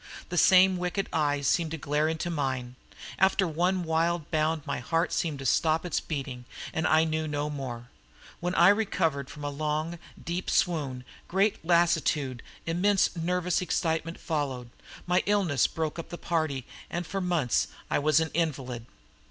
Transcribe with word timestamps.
The 0.29 0.37
same 0.39 0.77
wicked 0.77 1.07
eyes 1.13 1.45
seemed 1.47 1.69
to 1.69 1.77
glare 1.77 2.07
into 2.09 2.31
mine. 2.31 2.75
After 3.19 3.47
one 3.47 3.83
wild 3.83 4.31
bound 4.31 4.65
my 4.65 4.79
heart 4.79 5.13
seemed 5.13 5.37
to 5.37 5.45
stop 5.45 5.85
its 5.85 5.99
beating, 5.99 6.45
and 6.73 6.87
I 6.87 7.03
knew 7.03 7.27
no 7.27 7.51
more. 7.51 7.89
When 8.39 8.55
I 8.55 8.69
recovered 8.69 9.29
from 9.29 9.43
a 9.43 9.51
long, 9.51 9.99
deep 10.23 10.49
swoon, 10.49 11.03
great 11.27 11.63
lassitude 11.63 12.41
and 12.65 12.77
intense 12.79 13.15
nervous 13.15 13.61
excitement 13.61 14.19
followed; 14.19 14.71
my 15.05 15.21
illness 15.27 15.67
broke 15.67 15.99
up 15.99 16.09
the 16.09 16.17
party, 16.17 16.65
and 16.89 17.05
for 17.05 17.21
months 17.21 17.67
I 17.91 17.99
was 17.99 18.19
an 18.19 18.31
invalid. 18.33 18.87